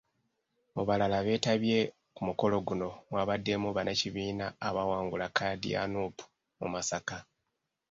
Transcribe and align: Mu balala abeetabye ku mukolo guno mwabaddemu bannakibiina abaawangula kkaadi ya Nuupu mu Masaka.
Mu 0.75 0.83
balala 0.89 1.15
abeetabye 1.21 1.79
ku 2.15 2.21
mukolo 2.27 2.55
guno 2.67 2.89
mwabaddemu 3.09 3.67
bannakibiina 3.75 4.45
abaawangula 4.67 5.27
kkaadi 5.29 5.67
ya 5.73 5.81
Nuupu 5.91 6.23
mu 6.59 6.67
Masaka. 6.73 7.17